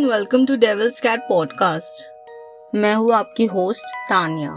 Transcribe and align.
And 0.00 0.08
welcome 0.08 0.44
to 0.46 0.54
Devil's 0.56 1.00
Cat 1.00 1.20
podcast 1.20 2.74
मैं 2.74 2.94
हूँ 2.94 3.12
आपकी 3.14 3.46
होस्ट 3.46 3.86
तानिया। 4.08 4.54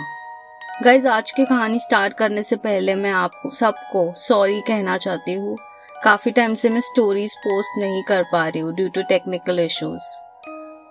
गाइज़ 0.83 1.07
आज 1.07 1.31
की 1.31 1.45
कहानी 1.45 1.79
स्टार्ट 1.79 2.13
करने 2.13 2.43
से 2.43 2.55
पहले 2.55 2.95
मैं 2.95 3.11
आपको, 3.11 3.49
सबको 3.49 4.13
सॉरी 4.17 4.59
कहना 4.61 4.95
चाहती 4.97 5.33
हूँ। 5.33 5.57
काफ़ी 6.03 6.31
टाइम 6.31 6.55
से 6.55 6.69
मैं 6.69 6.81
स्टोरीज 6.81 7.35
पोस्ट 7.37 7.79
नहीं 7.79 8.03
कर 8.03 8.23
पा 8.31 8.47
रही 8.47 8.59
हूँ 8.59 8.73
due 8.75 8.87
to 8.89 9.01
technical 9.01 9.59
issues 9.59 10.07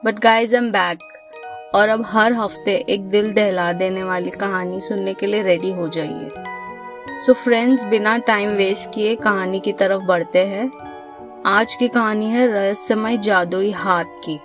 but 0.04 0.19
guys 0.19 0.55
am 0.57 0.71
back 0.73 1.73
और 1.75 1.89
अब 1.89 2.05
हर 2.07 2.32
हफ़्ते 2.32 2.77
एक 2.89 3.09
दिल 3.11 3.32
दहला 3.32 3.73
देने 3.73 4.03
वाली 4.03 4.30
कहानी 4.30 4.80
सुनने 4.80 5.14
के 5.14 5.27
लिए 5.27 5.43
रेडी 5.43 5.73
हो 5.73 5.89
जाइए। 5.89 6.30
सो 7.21 7.32
फ्रेंड्स 7.34 7.84
बिना 7.84 8.16
टाइम 8.27 8.50
वेस्ट 8.57 8.95
किए 8.95 9.14
कहानी 9.16 9.61
की 9.61 9.73
तरफ़ 9.73 10.03
बढ़ते 10.03 10.46
हैं। 10.46 10.71
आज 11.46 11.74
की 11.74 11.88
कहानी 11.88 12.27
है 12.27 12.46
रहस्यमय 12.46 13.16
जादुई 13.16 13.70
हाथ 13.70 14.04
की। 14.04 14.38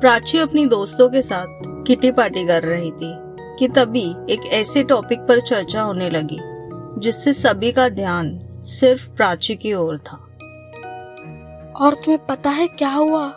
प्राची 0.00 0.38
अपनी 0.38 0.66
दोस्तों 0.66 1.08
के 1.10 1.22
साथ 1.22 1.46
किटी 1.86 2.10
पार्टी 2.10 2.46
कर 2.46 2.62
रही 2.62 2.90
थी 2.90 3.14
कि 3.58 3.68
तभी 3.68 4.04
एक 4.30 4.40
ऐसे 4.52 4.82
टॉपिक 4.82 5.20
पर 5.20 5.40
चर्चा 5.40 5.82
होने 5.82 6.10
लगी, 6.10 6.38
जिससे 7.00 7.32
सभी 7.32 7.72
का 7.72 7.88
ध्यान 7.88 8.38
सिर्फ़ 8.62 9.08
प्राची 9.08 9.56
की 9.56 9.74
ओर 9.74 9.98
था। 9.98 10.28
और 11.80 11.94
तुम्हें 11.94 12.26
पता 12.26 12.50
है 12.50 12.66
क्या 12.68 12.90
हुआ? 12.90 13.32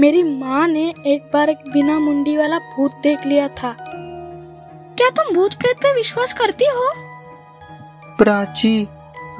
मेरी 0.00 0.22
माँ 0.22 0.68
ने 0.68 0.94
एक 1.06 1.30
बार 1.34 1.48
एक 1.48 1.58
बिना 1.72 1.98
मुंडी 1.98 2.36
वाला 2.36 2.58
भूत 2.58 2.90
देख 3.02 3.26
लिया 3.26 3.48
था। 3.48 3.76
क्या 4.96 5.10
तुम 5.10 5.34
भूत 5.34 5.54
प्रेत 5.54 5.76
पे 5.76 5.94
विश्वास 5.94 6.32
करती 6.32 6.64
हो? 6.64 6.92
प्राची 8.18 8.88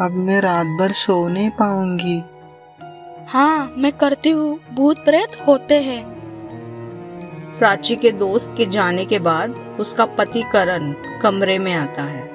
अब 0.00 0.10
मैं 0.10 0.40
रात 0.40 0.66
भर 0.66 0.92
सो 0.92 1.28
नहीं 1.28 1.50
पाऊँगी। 1.50 2.22
हाँ 3.28 3.74
मैं 3.78 3.92
करती 3.92 4.30
हूँ। 4.30 4.60
भूत 4.74 5.04
प्रेत 5.04 5.46
होते 5.46 5.80
हैं। 5.80 6.18
प्राची 7.58 7.96
के 7.96 8.10
दोस्त 8.10 8.54
के 8.56 8.66
जाने 8.66 9.04
के 9.04 9.18
बाद 9.18 9.76
उसका 9.80 10.06
पति 10.06 10.42
करण 10.42 10.92
कमरे 11.22 11.58
में 11.58 11.74
आता 11.74 12.02
है। 12.02 12.28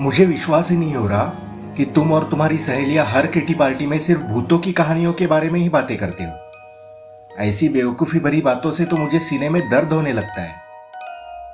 मुझे 0.00 0.24
विश्वास 0.24 0.70
ही 0.70 0.76
नहीं 0.76 0.94
हो 0.94 1.06
रहा। 1.06 1.47
कि 1.78 1.84
तुम 1.84 2.12
और 2.12 2.24
तुम्हारी 2.30 2.56
सहेलियाँ 2.58 3.04
हर 3.06 3.26
किटी 3.26 3.54
पार्टी 3.54 3.86
में 3.86 3.98
सिर्फ़ 3.98 4.22
भूतों 4.22 4.58
की 4.58 4.72
कहानियों 4.72 5.12
के 5.12 5.26
बारे 5.26 5.50
में 5.50 5.58
ही 5.60 5.68
बातें 5.68 5.96
करते 5.96 6.24
हो। 6.24 7.36
ऐसी 7.40 7.68
बेवकूफ़ी 7.68 8.20
भरी 8.20 8.40
बातों 8.40 8.70
से 8.70 8.84
तो 8.84 8.96
मुझे 8.96 9.18
सीने 9.18 9.48
में 9.48 9.60
दर्द 9.70 9.92
होने 9.92 10.12
लगता 10.12 10.42
है। 10.42 10.56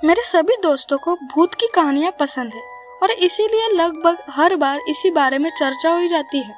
मेरे 0.04 0.22
सभी 0.22 0.56
दोस्तों 0.62 0.98
को 0.98 1.14
भूत 1.34 1.54
की 1.54 1.68
कहानियाँ 1.74 2.12
पसंद 2.20 2.52
है 2.54 2.62
और 3.02 3.10
इसीलिए 3.10 3.68
लगभग 3.68 4.22
हर 4.30 4.56
बार 4.56 4.80
इसी 4.88 5.10
बारे 5.10 5.38
में 5.38 5.50
चर्चा 5.50 5.90
हो 5.90 6.06
जाती 6.06 6.38
है। 6.38 6.54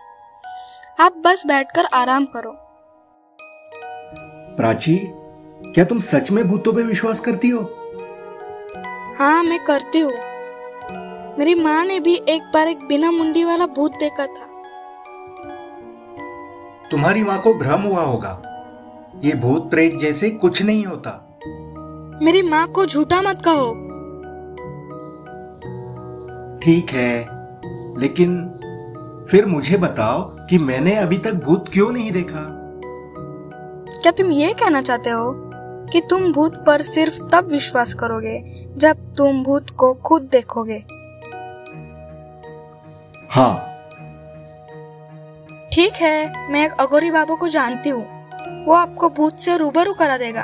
आप 1.01 1.17
बस 1.17 1.43
बैठकर 1.47 1.85
आराम 1.95 2.25
करो। 2.27 2.53
प्राची 4.57 4.97
क्या 5.65 5.85
तुम 5.85 6.01
सच 6.03 6.31
में 6.31 6.45
भूतों 6.49 6.73
पे 6.73 6.83
विश्वास 6.83 7.21
करती 7.21 7.49
हो? 7.49 7.63
हाँ 9.19 9.43
मैं 9.43 9.59
करती 9.65 9.99
हूँ। 9.99 10.13
मेरी 11.39 11.55
माँ 11.55 11.85
ने 11.85 12.01
भी 12.01 12.15
एक 12.29 12.43
बार 12.55 12.69
एक 12.69 12.87
बिना 12.89 13.11
मुंडी 13.11 13.45
वाला 13.45 13.67
भूत 13.67 13.93
देखा 13.93 14.27
था। 14.27 14.47
तुम्हारी 16.91 17.23
माँ 17.25 17.41
को 17.41 17.55
भ्रम 17.55 17.81
हुआ 17.81 18.03
होगा। 18.03 18.31
ये 19.25 19.33
भूत 19.35 19.71
प्रेत 19.71 19.99
जैसे 19.99 20.31
कुछ 20.31 20.63
नहीं 20.63 20.85
होता। 20.87 21.39
मेरी 22.23 22.43
माँ 22.43 22.67
को 22.69 22.87
झूठा 22.87 23.21
मत 23.23 23.43
कहो। 23.49 23.73
ठीक 26.63 26.91
है 26.91 27.19
लेकिन 28.01 28.39
फिर 29.31 29.47
मुझे 29.47 29.77
बताओ 29.77 30.23
कि 30.47 30.59
मैंने 30.59 30.95
अभी 30.95 31.19
तक 31.19 31.35
भूत 31.35 31.69
क्यों 31.69 31.91
नहीं 31.93 32.11
देखा? 32.13 32.47
क्या 34.03 34.13
तुम 34.13 34.31
ये 34.31 34.53
कहना 34.53 34.83
चाहते 34.83 35.11
हो 35.11 35.33
कि 35.93 36.01
तुम 36.01 36.33
भूत 36.33 36.65
पर 36.67 36.83
सिर्फ़ 36.83 37.23
तब 37.33 37.49
विश्वास 37.51 37.95
करोगे 37.95 38.39
जब 38.77 39.13
तुम 39.19 39.43
भूत 39.43 39.71
को 39.71 39.95
खुद 39.95 40.23
देखोगे? 40.23 40.85
हाँ। 43.31 43.55
ठीक 45.73 45.93
है 45.93 46.53
मैं 46.53 46.65
एक 46.67 46.73
अगोरी 46.73 47.11
बाबू 47.11 47.37
को 47.37 47.49
जानती 47.49 47.91
हूँ। 47.91 48.05
वो 48.67 48.75
आपको 48.75 49.09
भूत 49.09 49.37
से 49.37 49.57
रूबरू 49.57 49.93
करा 49.93 50.19
देगा। 50.19 50.43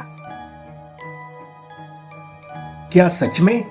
क्या 2.92 3.08
सच 3.08 3.40
में? 3.40 3.64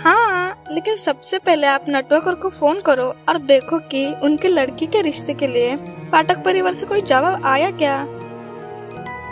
हाँ 0.00 0.64
लेकिन 0.70 0.96
सबसे 0.96 1.38
पहले 1.38 1.66
आप 1.66 1.84
नटवकर 1.88 2.34
को 2.34 2.50
फ़ोन 2.50 2.80
करो 2.80 3.14
और 3.28 3.38
देखो 3.38 3.78
कि 3.78 4.14
उनके 4.22 4.48
लड़की 4.48 4.86
के 4.86 5.02
रिश्ते 5.02 5.34
के 5.34 5.46
लिए 5.46 5.76
पाठक 6.12 6.44
परिवार 6.44 6.74
से 6.74 6.86
कोई 6.86 7.00
जवाब 7.00 7.46
आया 7.46 7.70
क्या? 7.70 8.04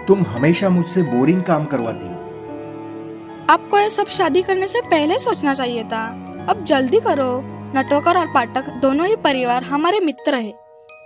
तुम 0.08 0.22
हमेशा 0.22 0.68
मुझसे 0.68 1.02
बोरिंग 1.02 1.42
काम 1.42 1.64
करवाती 1.64 2.06
हो। 2.06 2.14
आपको 3.50 3.78
ये 3.78 3.90
सब 3.90 4.06
शादी 4.06 4.42
करने 4.42 4.68
से 4.68 4.80
पहले 4.80 5.18
सोचना 5.18 5.54
चाहिए 5.54 5.84
था। 5.84 6.06
अब 6.48 6.64
जल्दी 6.64 7.00
करो। 7.00 7.55
नटोकर 7.74 8.18
और 8.18 8.26
पाठक 8.26 8.68
दोनों 8.70 9.06
ही 9.06 9.16
परिवार 9.16 9.62
हमारे 9.62 10.00
मित्र 10.00 10.34
है। 10.34 10.52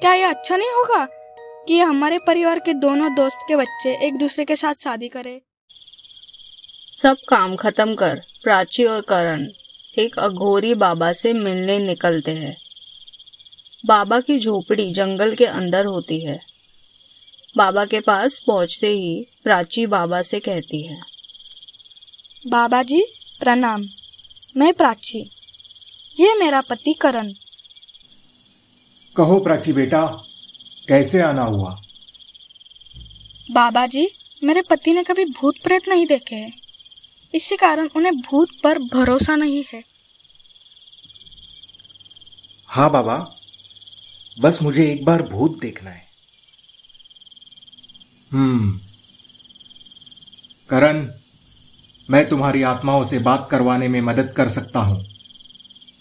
क्या 0.01 0.15
यह 0.15 0.29
अच्छा 0.29 0.57
नहीं 0.57 0.69
होगा 0.69 1.05
कि 1.69 1.79
हमारे 1.79 2.19
परिवार 2.19 2.59
के 2.59 2.75
दोनों 2.75 3.15
दोस्त 3.15 3.39
के 3.49 3.57
बच्चे 3.57 4.07
एक 4.07 4.19
दूसरे 4.19 4.45
के 4.45 4.57
साथ 4.57 4.75
शादी 4.75 5.09
करें? 5.09 5.41
सब 6.93 7.17
काम 7.29 7.57
खत्म 7.57 7.95
कर 7.95 8.21
प्राची 8.43 8.85
और 8.85 9.01
करण 9.01 9.47
एक 9.99 10.19
अघोरी 10.19 10.75
बाबा 10.75 11.13
से 11.13 11.33
मिलने 11.33 11.79
निकलते 11.79 12.31
हैं। 12.31 12.57
बाबा 13.87 14.21
की 14.21 14.39
झोपड़ी 14.39 14.93
जंगल 14.93 15.35
के 15.35 15.47
अंदर 15.47 15.85
होती 15.85 16.21
है। 16.21 16.41
बाबा 17.57 17.85
के 17.85 18.01
पास 18.01 18.39
पहुँचते 18.47 18.87
ही 18.87 19.27
प्राची 19.45 19.87
बाबा 19.87 20.23
से 20.23 20.41
कहती 20.41 20.87
है 20.87 21.01
बाबा 22.47 22.83
जी 22.83 23.03
प्रणाम। 23.41 23.85
मैं 24.57 24.73
प्राची। 24.75 25.40
ये 26.17 26.35
मेरा 26.35 26.61
पति 26.61 26.93
करण 26.93 27.33
कहो 29.17 29.39
प्राची 29.41 29.73
बेटा 29.73 30.07
कैसे 30.89 31.21
आना 31.23 31.43
हुआ? 31.43 31.81
बाबा 33.51 33.87
जी 33.87 34.09
मेरे 34.45 34.63
पति 34.63 34.93
ने 34.93 35.03
कभी 35.03 35.25
भूत 35.25 35.55
प्रेत 35.65 35.89
नहीं 35.89 36.07
देखे 36.07 36.37
हैं। 36.37 36.53
इसी 37.35 37.57
कारण 37.57 37.89
उन्हें 37.97 38.15
भूत 38.21 38.49
पर 38.65 38.79
भरोसा 38.79 39.37
नहीं 39.37 39.65
है। 39.73 39.83
हाँ 42.69 42.91
बाबा 42.91 43.17
बस 44.41 44.59
मुझे 44.63 44.93
एक 44.93 45.05
बार 45.05 45.23
भूत 45.23 45.59
देखना 45.61 45.91
है। 45.91 46.07
हम्म। 48.33 48.81
करण 50.71 51.09
मैं 52.11 52.29
तुम्हारी 52.29 52.63
आत्माओं 52.63 53.05
से 53.05 53.19
बात 53.19 53.49
करवाने 53.51 53.89
में 53.89 54.01
मदद 54.01 54.33
कर 54.37 54.49
सकता 54.49 54.81
हूँ। 54.81 55.20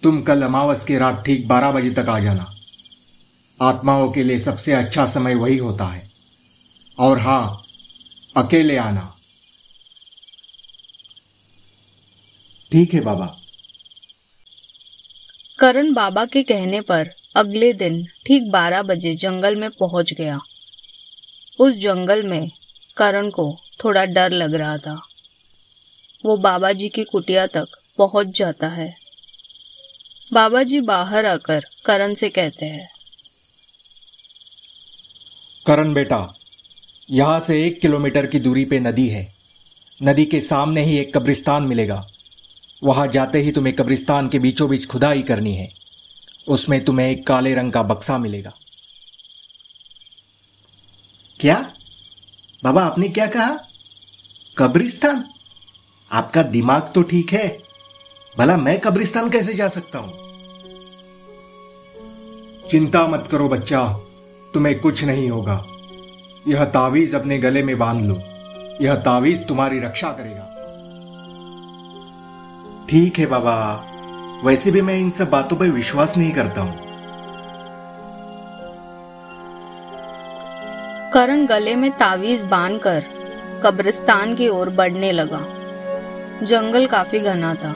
तुम 0.03 0.21
कल 0.21 0.41
अमावस 0.41 0.85
की 0.85 0.97
रात 0.97 1.23
ठीक 1.25 1.47
बारह 1.47 1.71
बजे 1.71 1.89
तक 1.89 2.09
आ 2.09 2.19
जाना। 2.19 2.55
आत्माओं 3.61 4.11
के 4.11 4.23
लिए 4.23 4.39
सबसे 4.39 4.73
अच्छा 4.73 5.05
समय 5.05 5.35
वही 5.35 5.57
होता 5.57 5.85
है। 5.85 6.09
और 6.99 7.19
हाँ, 7.19 7.63
अकेले 8.37 8.77
आना। 8.77 9.15
ठीक 12.71 12.93
है, 12.93 13.01
बाबा। 13.01 13.37
करण 15.59 15.93
बाबा 15.93 16.25
के 16.25 16.43
कहने 16.43 16.81
पर 16.81 17.09
अगले 17.35 17.73
दिन 17.73 18.05
ठीक 18.05 18.51
बारह 18.51 18.81
बजे 18.81 19.15
जंगल 19.15 19.55
में 19.55 19.69
पहुँच 19.69 20.13
गया। 20.13 20.39
उस 21.59 21.75
जंगल 21.75 22.23
में 22.23 22.51
करण 22.97 23.29
को 23.29 23.59
थोड़ा 23.83 24.05
डर 24.05 24.31
लग 24.31 24.53
रहा 24.53 24.77
था। 24.77 25.01
वो 26.25 26.37
बाबा 26.37 26.71
जी 26.71 26.89
की 26.89 27.03
कुटिया 27.03 27.47
तक 27.47 27.67
पहुँच 27.97 28.27
जाता 28.27 28.67
है। 28.67 28.98
बाबा 30.33 30.63
जी 30.63 30.81
बाहर 30.81 31.25
आकर 31.25 31.65
करण 31.85 32.13
से 32.13 32.29
कहते 32.29 32.65
हैं। 32.65 32.89
करण 35.67 35.93
बेटा 35.93 36.35
यहाँ 37.09 37.39
से 37.39 37.67
एक 37.67 37.81
किलोमीटर 37.81 38.25
की 38.25 38.39
दूरी 38.39 38.65
पे 38.65 38.79
नदी 38.79 39.07
है। 39.07 39.33
नदी 40.03 40.25
के 40.25 40.41
सामने 40.41 40.83
ही 40.83 40.97
एक 40.97 41.17
कब्रिस्तान 41.17 41.63
मिलेगा। 41.63 42.07
वहाँ 42.83 43.07
जाते 43.07 43.39
ही 43.39 43.51
तुम्हें 43.51 43.75
कब्रिस्तान 43.75 44.29
के 44.29 44.39
बीचों 44.39 44.69
बीच 44.69 44.85
खुदाई 44.85 45.21
करनी 45.21 45.53
है। 45.53 45.73
उसमें 46.47 46.85
तुम्हें 46.85 47.11
एक 47.11 47.27
काले 47.27 47.55
रंग 47.55 47.71
का 47.71 47.83
बक्सा 47.83 48.17
मिलेगा। 48.17 48.53
क्या? 51.39 51.73
बाबा 52.63 52.83
आपने 52.83 53.09
क्या 53.09 53.27
कहा? 53.27 53.59
कब्रिस्तान? 54.57 55.25
आपका 56.11 56.43
दिमाग 56.43 56.91
तो 56.95 57.01
ठीक 57.01 57.33
है। 57.33 57.68
भला 58.37 58.57
मैं 58.57 58.79
कब्रिस्तान 58.79 59.29
कैसे 59.29 59.53
जा 59.53 59.67
सकता 59.67 59.99
हूँ? 59.99 60.13
चिंता 62.71 63.07
मत 63.07 63.27
करो 63.31 63.49
बच्चा, 63.49 63.99
तुम्हें 64.53 64.79
कुछ 64.79 65.03
नहीं 65.03 65.29
होगा। 65.29 65.65
यह 66.47 66.65
तावीज 66.65 67.15
अपने 67.15 67.37
गले 67.37 67.63
में 67.63 67.77
बाँध 67.77 68.05
लो। 68.05 68.21
यह 68.81 68.95
तावीज 68.95 69.47
तुम्हारी 69.47 69.79
रक्षा 69.79 70.09
करेगा। 70.09 70.45
ठीक 72.89 73.19
है 73.19 73.25
बाबा, 73.25 73.85
वैसे 74.43 74.71
भी 74.71 74.81
मैं 74.81 74.97
इन 74.97 75.11
सब 75.11 75.29
बातों 75.29 75.57
पर 75.57 75.67
विश्वास 75.67 76.17
नहीं 76.17 76.31
करता 76.31 76.61
हूँ। 76.61 76.79
करण 81.11 81.45
गले 81.45 81.75
में 81.75 81.91
तावीज 81.91 82.43
बांधकर 82.43 83.03
कब्रिस्तान 83.63 84.35
की 84.35 84.47
ओर 84.47 84.69
बढ़ने 84.69 85.11
लगा। 85.11 85.41
जंगल 86.45 86.87
काफ़ी 86.87 87.19
घना 87.19 87.55
था। 87.55 87.75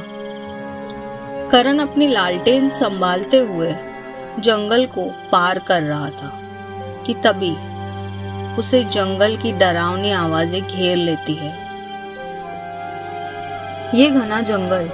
करण 1.53 1.79
अपनी 1.79 2.07
लालटेन 2.07 2.69
संभालते 2.69 3.38
हुए 3.38 3.67
जंगल 4.39 4.85
को 4.85 5.03
पार 5.31 5.59
कर 5.59 5.81
रहा 5.81 6.09
था, 6.11 6.31
कि 7.05 7.13
तभी 7.23 7.51
उसे 8.57 8.83
जंगल 8.85 9.35
की 9.38 9.51
डरावनी 9.51 10.11
आवाज़ें 10.11 10.61
घेर 10.61 10.97
लेती 10.97 11.33
है। 11.33 11.51
ये 13.95 14.09
घना 14.11 14.39
जंगल 14.41 14.89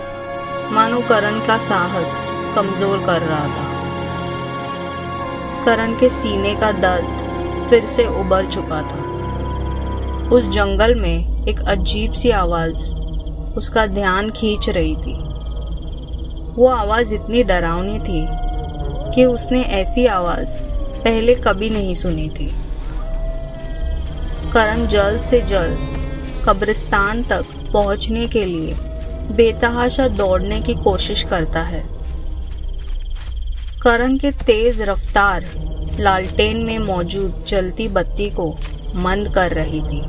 मानो 0.72 1.00
करण 1.02 1.40
का 1.48 1.58
साहस 1.58 2.18
कमज़ोर 2.56 3.06
कर 3.06 3.22
रहा 3.22 3.48
था। 3.48 3.66
करण 5.66 5.96
के 5.98 6.10
सीने 6.10 6.54
का 6.56 6.72
दर्द 6.80 7.68
फिर 7.70 7.86
से 7.86 8.08
उबर 8.20 8.46
चुका 8.48 8.82
था। 8.82 9.02
उस 10.30 10.50
जंगल 10.50 10.96
में 10.96 11.46
एक 11.46 11.62
अजीब 11.68 12.14
सी 12.14 12.32
आवाज़ 12.34 12.92
उसका 13.56 13.88
ध्यान 13.88 14.30
खींच 14.32 14.70
रही 14.70 14.96
थी। 14.98 15.18
वो 16.60 16.68
आवाज़ 16.68 17.14
इतनी 17.14 17.44
डरावनी 17.44 18.00
थी 18.00 18.26
कि 19.16 19.26
उसने 19.26 19.62
ऐसी 19.64 20.06
आवाज़ 20.06 20.58
पहले 21.04 21.36
कभी 21.36 21.70
नहीं 21.70 21.94
सुनी 21.94 22.28
थी। 22.30 22.50
करण 24.54 24.88
जल्द 24.88 25.22
से 25.22 25.42
जल्द 25.42 26.44
कब्रिस्तान 26.46 27.24
तक 27.24 27.46
पहुँचने 27.74 28.28
के 28.28 28.46
लिए 28.46 28.74
बेतहाशा 29.32 30.08
दौड़ने 30.08 30.60
की 30.62 30.74
कोशिश 30.74 31.24
करता 31.24 31.62
है। 31.62 31.84
करण 33.82 34.18
के 34.18 34.32
तेज 34.32 34.82
रफ्तार 34.82 35.46
लालटेन 36.00 36.58
में 36.58 36.80
मौजूद 36.80 37.44
जलती 37.48 37.88
बत्ती 37.88 38.30
को 38.30 38.52
मंद 38.96 39.34
कर 39.36 39.52
रही 39.52 39.82
थी। 39.82 40.02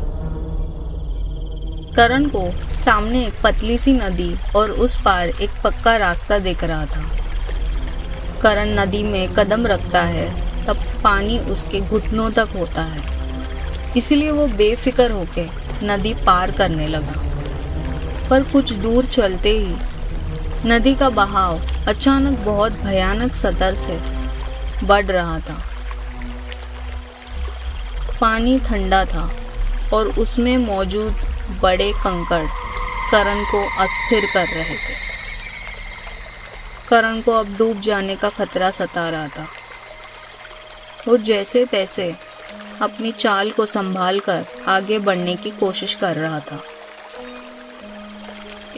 करण 1.97 2.25
को 2.25 2.75
सामने 2.77 3.27
एक 3.27 3.35
पतली 3.45 3.79
सी 3.79 3.93
नदी 3.93 4.35
और 4.57 4.71
उस 4.71 5.01
पार 5.01 5.29
एक 5.29 5.51
पक्का 5.65 5.97
रास्ता 5.97 6.39
देख 6.39 6.65
रहा 6.65 6.87
था। 6.87 7.11
करण 8.43 8.79
नदी 8.79 9.03
में 9.03 9.35
कदम 9.35 9.67
रखता 9.67 10.03
है, 10.03 10.51
तब 10.67 10.77
पानी 11.05 11.39
उसके 11.39 11.81
घुटनों 11.81 12.31
तक 12.31 12.49
होता 12.57 12.83
है। 12.83 13.03
इसलिए 13.97 14.31
वो 14.31 14.47
बेफिक्र 14.47 15.11
होकर 15.11 15.51
नदी 15.83 16.15
पार 16.15 16.51
करने 16.51 16.89
लगा। 16.89 17.23
पर 18.29 18.43
कुछ 18.43 18.73
दूर 18.73 19.05
चलते 19.05 19.51
ही 19.51 19.77
नदी 20.67 20.95
का 20.95 21.09
बहाव 21.11 21.61
अचानक 21.89 22.39
बहुत 22.39 22.73
भयानक 22.73 23.35
सतर 23.35 23.75
से 23.75 24.01
बढ़ 24.87 25.05
रहा 25.05 25.39
था। 25.39 25.63
पानी 28.21 28.61
ठंडा 28.61 29.05
था 29.05 29.31
और 29.93 30.07
उसमें 30.07 30.57
मौजूद 30.59 31.15
बड़े 31.59 31.93
कंकड़ 31.93 32.47
करण 33.11 33.45
को 33.45 33.63
अस्थिर 33.83 34.27
कर 34.35 34.47
रहे 34.47 34.77
थे। 34.77 34.95
करण 36.89 37.21
को 37.21 37.33
अब 37.33 37.57
डूब 37.59 37.81
जाने 37.81 38.17
का 38.17 38.29
खतरा 38.29 38.71
सता 38.71 39.09
रहा 39.11 39.29
था। 39.29 39.47
वो 41.09 41.17
जैसे 41.17 41.65
तैसे 41.65 42.15
अपनी 42.83 43.13
चाल 43.13 43.51
को 43.51 43.67
संभाल 43.67 44.21
कर 44.21 44.45
आगे 44.69 44.99
बढ़ने 44.99 45.35
की 45.37 45.51
कोशिश 45.51 45.95
कर 45.95 46.17
रहा 46.17 46.41
था। 46.41 46.63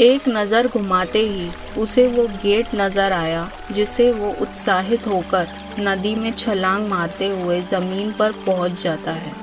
एक 0.01 0.29
नज़र 0.29 0.69
घुमाते 0.69 1.19
ही 1.19 1.51
उसे 1.79 2.07
वो 2.09 2.27
गेट 2.43 2.75
नज़र 2.75 3.13
आया, 3.13 3.51
जिसे 3.73 4.11
वो 4.13 4.35
उत्साहित 4.41 5.07
होकर 5.07 5.49
नदी 5.79 6.15
में 6.15 6.33
छलांग 6.33 6.89
मारते 6.89 7.29
हुए 7.29 7.61
ज़मीन 7.63 8.13
पर 8.13 8.33
पहुँच 8.47 8.83
जाता 8.83 9.13
है। 9.13 9.42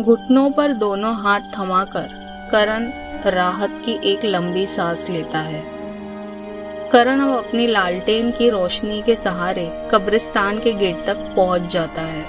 घुटनों 0.00 0.50
पर 0.50 0.72
दोनों 0.72 1.22
हाथ 1.22 1.40
थमाकर 1.40 2.08
करण 2.52 2.90
राहत 3.30 3.82
की 3.84 4.00
एक 4.04 4.24
लंबी 4.24 4.66
सांस 4.66 5.06
लेता 5.10 5.38
है। 5.38 5.64
करण 6.92 7.20
अब 7.20 7.44
अपनी 7.44 7.66
लालटेन 7.66 8.30
की 8.30 8.50
रोशनी 8.50 9.02
के 9.02 9.16
सहारे 9.16 9.88
कब्रिस्तान 9.90 10.58
के 10.58 10.72
गेट 10.72 11.06
तक 11.06 11.14
पहुँच 11.14 11.62
जाता 11.62 12.02
है। 12.02 12.22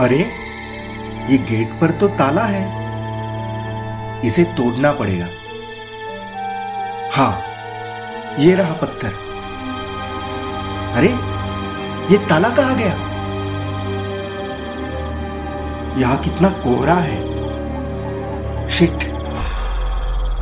अरे, 0.00 0.18
ये 1.32 1.38
गेट 1.38 1.80
पर 1.80 1.90
तो 1.90 2.08
ताला 2.08 2.42
है। 2.42 2.64
इसे 4.26 4.44
तोड़ना 4.44 4.92
पड़ेगा। 4.92 5.26
हाँ 7.12 7.42
ये 8.38 8.54
रहा 8.54 8.72
पत्थर। 8.72 9.12
अरे, 10.94 11.08
ये 12.14 12.28
ताला 12.28 12.48
कहा 12.48 12.74
गया? 12.74 13.09
यहाँ 15.98 16.18
कितना 16.18 16.48
कोहरा 16.50 16.94
है। 16.94 17.18
शिट 18.70 19.04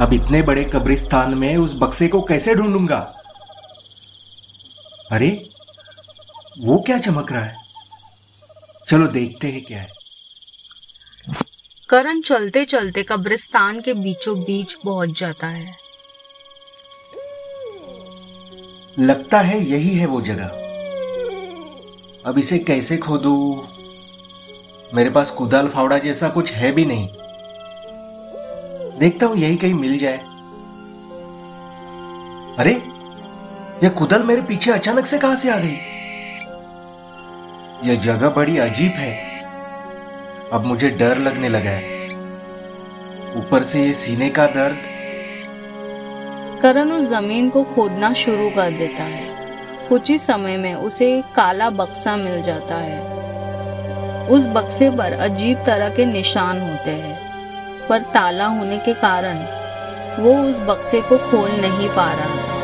अब 0.00 0.12
इतने 0.12 0.42
बड़े 0.42 0.64
कब्रिस्तान 0.64 1.34
में 1.34 1.56
उस 1.56 1.78
बक्से 1.78 2.08
को 2.08 2.22
कैसे 2.22 2.54
ढूंढूँगा? 2.54 3.14
अरे 5.12 5.50
वो 6.58 6.78
क्या 6.78 6.98
चमक 6.98 7.32
रहा 7.32 7.40
है? 7.40 7.56
चलो 8.88 9.06
देखते 9.06 9.48
हैं 9.48 9.64
क्या 9.64 9.78
है। 9.78 9.88
करण 11.88 12.20
चलते 12.20 12.64
चलते 12.64 13.02
कब्रिस्तान 13.02 13.80
के 13.80 13.94
बीचों 13.94 14.40
बीच 14.40 14.74
पहुँच 14.74 15.20
जाता 15.20 15.46
है। 15.46 15.74
लगता 18.98 19.40
है 19.40 19.70
यही 19.70 19.96
है 19.96 20.06
वो 20.06 20.20
जगह। 20.20 20.46
अब 22.26 22.38
इसे 22.38 22.58
कैसे 22.58 22.96
खोदू? 22.96 23.68
मेरे 24.94 25.10
पास 25.10 25.30
कुदाल 25.30 25.68
फावड़ा 25.68 25.98
जैसा 25.98 26.28
कुछ 26.28 26.52
है 26.52 26.72
भी 26.72 26.84
नहीं। 26.84 27.08
देखता 28.98 29.26
हूँ 29.26 29.36
यही 29.36 29.56
कहीं 29.56 29.74
मिल 29.74 29.98
जाए। 29.98 30.18
अरे, 32.58 32.82
यह 33.84 33.88
कुदल 33.88 34.22
मेरे 34.22 34.42
पीछे 34.42 34.70
अचानक 34.70 35.06
से 35.06 35.18
कहाँ 35.18 35.36
से 35.36 35.50
आ 35.50 35.56
गई? 35.56 35.76
यह 37.88 38.00
जगह 38.00 38.28
बड़ी 38.28 38.58
अजीब 38.58 38.92
है। 38.92 39.40
अब 40.52 40.64
मुझे 40.64 40.90
डर 40.90 41.18
लगने 41.18 41.48
लगा 41.48 41.70
है। 41.70 42.10
ऊपर 43.36 43.62
से 43.62 43.82
ये 43.82 43.94
सीने 43.94 44.30
का 44.30 44.46
दर्द। 44.46 44.78
करण 46.62 46.90
उस 46.90 47.04
ज़मीन 47.04 47.50
को 47.50 47.64
खोदना 47.64 48.12
शुरू 48.12 48.50
कर 48.50 48.70
देता 48.70 49.04
है। 49.04 49.38
कुछ 49.88 50.10
ही 50.10 50.18
समय 50.18 50.56
में 50.56 50.74
उसे 50.74 51.22
काला 51.36 51.70
बक्सा 51.70 52.16
मिल 52.16 52.42
जाता 52.42 52.74
है। 52.74 53.17
उस 54.30 54.44
बक्से 54.44 54.90
पर 54.90 55.12
अजीब 55.12 55.58
तरह 55.58 55.88
के 55.88 56.06
निशान 56.06 56.60
होते 56.60 56.90
हैं, 56.90 57.18
पर 57.88 58.02
ताला 58.02 58.46
होने 58.46 58.78
के 58.78 58.92
कारण 58.94 59.38
वो 60.22 60.34
उस 60.42 60.58
बक्से 60.58 61.00
को 61.00 61.16
खोल 61.18 61.50
नहीं 61.50 61.88
पा 61.88 62.12
रहा। 62.12 62.36
था 62.36 62.56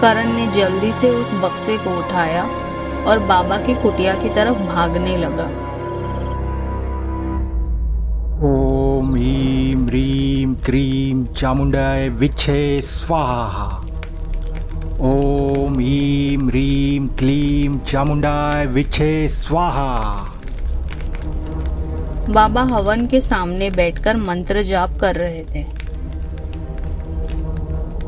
करण 0.00 0.32
ने 0.32 0.46
जल्दी 0.46 0.92
से 0.92 1.10
उस 1.10 1.30
बक्से 1.32 1.76
को 1.78 1.98
उठाया 1.98 2.44
और 3.06 3.18
बाबा 3.18 3.56
की 3.56 3.74
कुटिया 3.74 4.14
की 4.14 4.28
तरफ़ 4.28 4.58
भागने 4.58 5.16
लगा। 5.16 5.44
ओम 8.46 9.10
ह्रीं 9.10 9.86
ह्रीं 9.86 10.54
क्रीं 10.54 11.24
चामुंडाय 11.24 12.08
विच्छे 12.08 12.80
स्वाहा। 12.82 13.66
ओम 15.00 15.74
ह्रीं 15.74 16.38
ह्रीं 16.38 17.08
क्लीं 17.08 17.78
चामुंडाय 17.78 18.66
विच्छे 18.66 19.28
स्वाहा। 19.28 20.31
बाबा 22.30 22.62
हवन 22.62 23.06
के 23.06 23.20
सामने 23.20 23.70
बैठकर 23.70 24.16
मंत्र 24.16 24.62
जाप 24.62 24.90
कर 25.00 25.14
रहे 25.14 25.44
थे। 25.44 25.64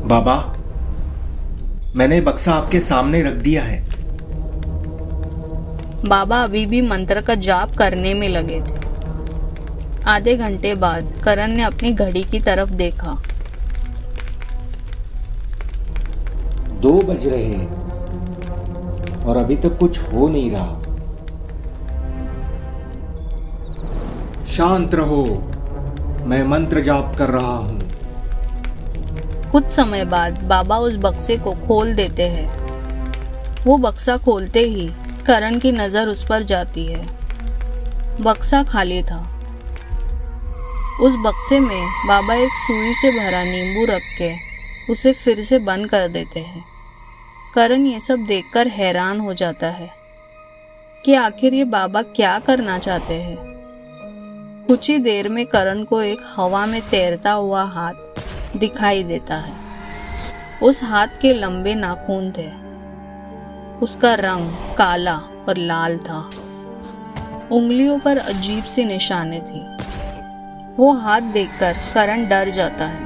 बाबा 0.07 0.35
मैंने 1.95 2.21
बक्सा 2.21 2.53
आपके 2.53 2.79
सामने 2.79 3.21
रख 3.21 3.33
दिया 3.33 3.63
है। 3.63 3.79
बाबा 6.05 6.43
अभी 6.43 6.65
भी 6.65 6.81
मंत्र 6.81 7.21
का 7.21 7.35
जाप 7.35 7.71
करने 7.71 8.13
में 8.13 8.29
लगे 8.29 8.61
थे। 8.61 8.83
आधे 10.03 10.37
घंटे 10.37 10.75
बाद 10.75 11.13
करण 11.23 11.51
ने 11.51 11.63
अपनी 11.63 11.91
घड़ी 11.91 12.23
की 12.23 12.39
तरफ़ 12.39 12.69
देखा। 12.69 13.21
दो 16.81 16.93
बज 17.01 17.27
रहे 17.27 17.45
हैं 17.45 17.67
और 19.25 19.37
अभी 19.37 19.55
तक 19.55 19.77
कुछ 19.77 19.99
हो 19.99 20.27
नहीं 20.27 20.51
रहा। 20.51 20.81
शांत 24.55 24.93
रहो। 24.95 25.23
मैं 26.25 26.43
मंत्र 26.43 26.81
जाप 26.81 27.15
कर 27.17 27.29
रहा 27.29 27.55
हूँ। 27.55 27.79
कुछ 29.51 29.65
समय 29.65 30.05
बाद 30.05 30.37
बाबा 30.43 30.77
उस 30.77 30.95
बक्से 30.95 31.37
को 31.37 31.51
खोल 31.51 31.93
देते 31.95 32.23
हैं। 32.23 33.63
वो 33.63 33.77
बक्सा 33.77 34.17
खोलते 34.17 34.59
ही 34.59 34.87
करण 35.27 35.59
की 35.59 35.71
नज़र 35.71 36.07
उस 36.07 36.23
पर 36.23 36.43
जाती 36.43 36.85
है। 36.85 37.05
बक्सा 38.21 38.63
खाली 38.63 39.01
था। 39.03 39.17
उस 41.01 41.13
बक्से 41.25 41.59
में 41.59 42.07
बाबा 42.07 42.33
एक 42.33 42.51
सुई 42.51 42.93
से 42.93 43.11
भरा 43.11 43.43
नींबू 43.43 43.85
रख 43.85 44.01
के 44.17 44.31
उसे 44.91 45.13
फिर 45.13 45.43
से 45.43 45.59
बंद 45.59 45.89
कर 45.89 46.07
देते 46.07 46.39
हैं। 46.39 46.63
करण 47.55 47.85
ये 47.85 47.99
सब 47.99 48.19
देखकर 48.19 48.67
हैरान 48.67 49.19
हो 49.19 49.33
जाता 49.33 49.67
है 49.67 49.89
कि 51.05 51.13
आखिर 51.13 51.53
ये 51.53 51.63
बाबा 51.63 52.01
क्या 52.01 52.39
करना 52.39 52.77
चाहते 52.77 53.13
हैं। 53.13 53.54
कुछ 54.67 54.89
ही 54.89 54.97
देर 54.97 55.29
में 55.29 55.45
करण 55.45 55.83
को 55.83 56.01
एक 56.01 56.19
हवा 56.35 56.65
में 56.65 56.81
तैरता 56.81 57.31
हुआ 57.31 57.63
हाथ 57.63 57.93
दिखाई 58.57 59.03
देता 59.03 59.35
है। 59.35 59.53
उस 60.63 60.83
हाथ 60.83 61.07
के 61.21 61.33
लंबे 61.33 61.75
नाखून 61.75 62.31
थे। 62.31 62.47
उसका 63.79 64.13
रंग 64.13 64.75
काला 64.77 65.15
और 65.49 65.57
लाल 65.57 65.97
था। 65.97 66.29
उंगलियों 67.51 67.99
पर 67.99 68.17
अजीब 68.17 68.63
सी 68.63 68.85
निशाने 68.85 69.39
थी। 69.39 69.61
वो 70.75 70.93
हाथ 70.93 71.21
देखकर 71.21 71.73
करण 71.93 72.29
डर 72.29 72.49
जाता 72.49 72.85
है। 72.85 73.05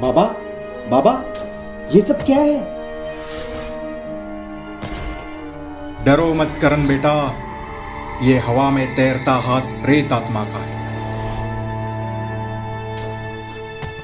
बाबा 0.00 0.24
बाबा 0.88 1.34
ये 1.94 2.00
सब 2.00 2.22
क्या 2.22 2.36
है? 2.36 2.60
डरो 6.04 6.34
मत 6.34 6.58
करण 6.62 6.88
बेटा। 6.88 7.45
ये 8.22 8.38
हवा 8.38 8.70
में 8.70 8.96
तैरता 8.96 9.32
हाथ 9.32 9.60
प्रेत 9.60 10.12
आत्मा 10.12 10.44
का 10.44 10.58
है। 10.58 10.76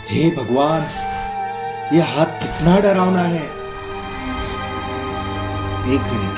हे 0.08 0.30
भगवान, 0.30 0.82
ये 1.94 2.02
हाथ 2.02 2.26
कितना 2.26 2.78
डरावना 2.78 3.22
है। 3.22 3.42
एक 5.94 6.12
मिनट। 6.12 6.36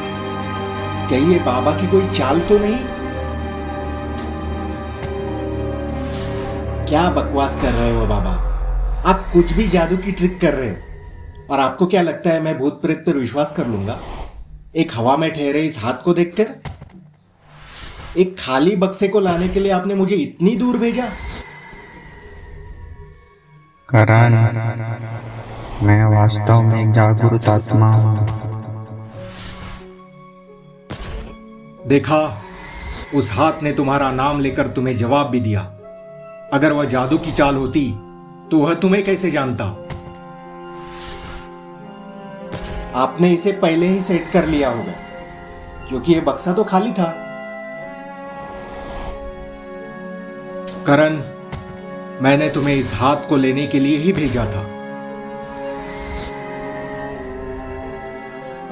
क्या 1.09 1.19
ये 1.19 1.39
बाबा 1.39 1.71
की 1.71 1.87
कोई 1.87 2.09
चाल 2.09 2.41
तो 2.41 2.59
नहीं? 2.59 2.79
क्या 6.87 7.11
बकवास 7.11 7.57
कर 7.63 7.73
रहे 7.73 7.97
हो 7.97 8.07
बाबा? 8.07 8.31
आप 9.11 9.25
कुछ 9.33 9.53
भी 9.53 9.69
जादू 9.69 9.97
की 9.97 10.13
ट्रिक 10.13 10.41
कर 10.41 10.55
रहे 10.55 10.71
हो। 10.71 10.77
और 11.51 11.61
आपको 11.61 11.87
क्या 11.87 12.03
लगता 12.03 12.31
है 12.31 12.41
मैं 12.41 12.59
भूत 12.59 12.83
प्रेत 12.83 13.05
पर 13.07 13.17
विश्वास 13.17 13.55
कर 13.57 13.67
लूँगा? 13.67 14.01
एक 14.77 14.93
हवा 14.95 15.17
में 15.17 15.33
ठहरे 15.33 15.63
इस 15.63 15.85
हाथ 15.85 16.05
को 16.05 16.15
देखकर? 16.15 16.47
एक 18.17 18.37
खाली 18.41 18.75
बक्से 18.77 19.09
को 19.09 19.21
लाने 19.21 19.49
के 19.49 19.61
लिए 19.61 19.73
आपने 19.73 19.95
मुझे 19.95 20.17
इतनी 20.17 20.55
दूर 20.57 20.77
भेजा। 20.79 21.05
करण 23.89 24.35
मैं 25.83 26.05
वास्तव 26.07 26.63
में 26.63 26.81
एक 26.81 26.93
जागरूक 26.93 27.49
आत्मा 27.49 27.91
हूँ। 27.93 28.27
देखा 31.89 32.21
उस 33.15 33.33
हाथ 33.33 33.63
ने 33.63 33.73
तुम्हारा 33.73 34.11
नाम 34.13 34.41
लेकर 34.41 34.69
तुम्हें 34.69 34.97
जवाब 34.97 35.31
भी 35.31 35.41
दिया। 35.41 35.61
अगर 36.53 36.73
वह 36.73 36.85
जादू 36.85 37.19
की 37.19 37.33
चाल 37.33 37.57
होती 37.57 37.91
तो 38.51 38.59
वह 38.59 38.75
तुम्हें 38.75 39.05
कैसे 39.05 39.31
जानता? 39.31 39.65
आपने 42.95 43.33
इसे 43.33 43.53
पहले 43.53 43.87
ही 43.87 44.01
सेट 44.03 44.33
कर 44.33 44.47
लिया 44.47 44.71
होगा 44.71 44.93
क्योंकि 45.89 46.13
यह 46.13 46.21
बक्सा 46.21 46.53
तो 46.53 46.65
खाली 46.65 46.93
था। 46.93 47.13
करण, 50.87 51.15
मैंने 52.23 52.49
तुम्हें 52.49 52.75
इस 52.75 52.93
हाथ 52.95 53.29
को 53.29 53.37
लेने 53.37 53.67
के 53.67 53.79
लिए 53.81 53.99
ही 53.99 54.13
भेजा 54.13 54.45
था। 54.45 54.63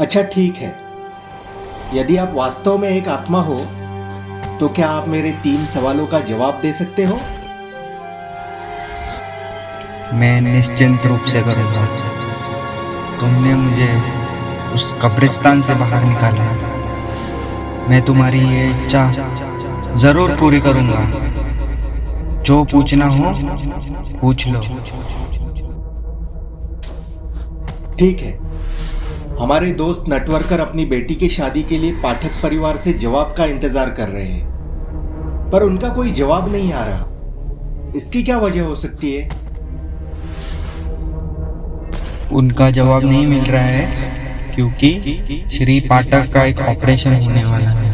अच्छा 0.01 0.23
ठीक 0.25 0.57
है। 0.57 0.75
यदि 1.95 2.17
आप 2.17 2.33
वास्तव 2.35 2.79
में 2.79 2.89
एक 2.89 3.09
आत्मा 3.09 3.41
हो 3.43 3.59
तो 4.61 4.69
क्या 4.69 4.89
आप 4.89 5.09
मेरे 5.09 5.31
तीन 5.43 5.67
सवालों 5.67 6.07
का 6.07 6.21
जवाब 6.23 6.61
दे 6.63 6.73
सकते 6.73 7.05
हो? 7.05 7.19
मैं 10.15 10.41
निश्चिंत 10.43 11.07
रूप 11.07 11.25
से 11.25 11.43
करूँगा। 11.43 11.87
तुमने 13.21 13.55
मुझे 13.57 13.91
उस 14.75 14.93
कब्रिस्तान 15.03 15.63
से 15.63 15.75
बाहर 15.75 16.05
निकाला। 16.05 16.51
मैं 17.89 18.03
तुम्हारी 18.05 18.41
ये 18.47 18.71
इच्छा 18.71 19.11
ज़रूर 19.97 20.37
पूरी 20.41 20.61
करूँगा। 20.61 21.31
जो 22.45 22.63
पूछना 22.65 23.07
हो 23.09 23.33
पूछ 24.21 24.47
लो। 24.49 24.61
ठीक 27.99 28.21
है। 28.21 28.33
हमारे 29.41 29.71
दोस्त 29.75 30.05
नटवर्कर 30.09 30.61
अपनी 30.61 30.85
बेटी 30.87 31.15
की 31.15 31.29
शादी 31.29 31.63
के 31.63 31.79
लिए 31.79 31.93
पाठक 32.03 32.43
परिवार 32.43 32.77
से 32.77 32.93
जवाब 32.95 33.35
का 33.37 33.45
इंतज़ार 33.47 33.91
कर 33.91 34.09
रहे 34.09 34.27
हैं। 34.27 35.51
पर 35.51 35.63
उनका 35.63 35.89
कोई 35.91 36.11
जवाब 36.13 36.53
नहीं 36.53 36.73
आ 36.73 36.85
रहा। 36.85 37.93
इसकी 37.97 38.23
क्या 38.23 38.39
वजह 38.39 38.63
हो 38.63 38.75
सकती 38.77 39.13
है? 39.13 39.29
उनका 42.33 42.71
जवाब 42.71 43.05
नहीं 43.05 43.27
मिल 43.27 43.45
रहा 43.45 43.63
है 43.63 44.55
क्योंकि 44.55 45.49
श्री 45.53 45.81
पाठक 45.81 46.33
का 46.35 46.45
एक 46.45 46.61
ऑपरेशन 46.69 47.15
होने 47.17 47.45
वाला 47.45 47.71
है। 47.71 47.91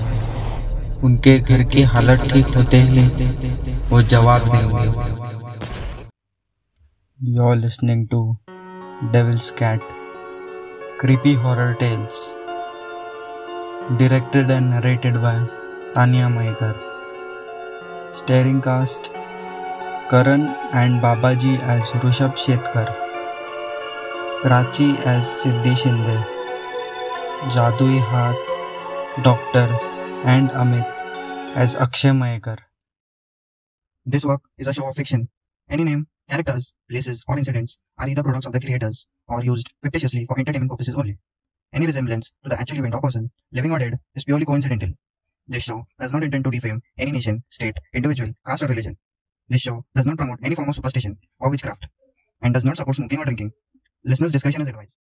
उनके 1.04 1.38
घर 1.38 1.62
की 1.64 1.82
हालत 1.84 2.28
ठीक 2.32 2.56
होते 2.56 2.76
ही 2.78 3.08
वो 3.98 4.02
जवाब 4.04 4.42
देंगे 4.48 4.82
you 7.20 7.44
are 7.44 7.56
listening 7.56 8.06
to 8.08 8.20
Devil's 9.12 9.50
Cat 9.60 9.88
creepy 11.00 11.32
horror 11.44 11.72
tales 11.80 12.18
directed 13.98 14.50
and 14.50 14.68
narrated 14.74 15.16
by 15.22 15.40
Tania 15.94 16.28
Mayekar 16.28 16.74
starring 18.18 18.60
cast 18.62 19.10
Karan 20.10 20.46
and 20.74 21.00
Babaji 21.02 21.54
as 21.74 21.92
Rishabh 22.04 22.36
Shetkar 22.44 22.92
Prachi 24.44 24.90
as 25.06 25.24
Siddhi 25.32 25.74
Shinde 25.82 26.16
जादुई 27.50 27.98
हाथ 28.12 29.22
doctor 29.24 29.76
and 30.26 30.50
Amit 30.62 31.58
as 31.58 31.76
Akshay 31.78 32.12
Mayekar 32.12 32.67
This 34.04 34.24
work 34.24 34.42
is 34.58 34.66
a 34.66 34.72
show 34.74 34.88
of 34.88 34.96
fiction. 34.96 35.28
Any 35.68 35.84
name, 35.84 36.08
characters, 36.28 36.74
places, 36.90 37.22
or 37.28 37.38
incidents 37.38 37.80
are 37.98 38.08
either 38.08 38.22
products 38.22 38.46
of 38.46 38.52
the 38.52 38.60
creators 38.60 39.06
or 39.28 39.42
used 39.44 39.68
fictitiously 39.82 40.26
for 40.26 40.38
entertainment 40.38 40.70
purposes 40.70 40.94
only. 40.94 41.18
Any 41.72 41.86
resemblance 41.86 42.30
to 42.42 42.48
the 42.50 42.60
actual 42.60 42.78
event 42.78 42.94
or 42.94 43.00
person, 43.00 43.30
living 43.52 43.72
or 43.72 43.78
dead, 43.78 43.94
is 44.14 44.24
purely 44.24 44.44
coincidental. 44.44 44.90
This 45.46 45.64
show 45.64 45.82
does 46.00 46.12
not 46.12 46.24
intend 46.24 46.44
to 46.44 46.50
defame 46.50 46.82
any 46.98 47.12
nation, 47.12 47.44
state, 47.50 47.76
individual, 47.94 48.32
caste, 48.46 48.64
or 48.64 48.66
religion. 48.68 48.98
This 49.48 49.62
show 49.62 49.82
does 49.94 50.06
not 50.06 50.18
promote 50.18 50.40
any 50.42 50.54
form 50.54 50.68
of 50.68 50.74
superstition 50.74 51.18
or 51.40 51.50
witchcraft 51.50 51.86
and 52.42 52.52
does 52.54 52.64
not 52.64 52.76
support 52.76 52.96
smoking 52.96 53.20
or 53.20 53.24
drinking. 53.24 53.52
Listeners' 54.04 54.32
discretion 54.32 54.62
is 54.62 54.68
advised. 54.68 54.96